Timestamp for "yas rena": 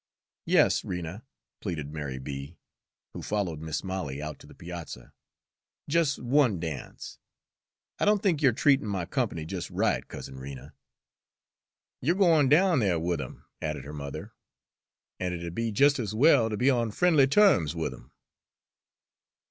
0.47-1.23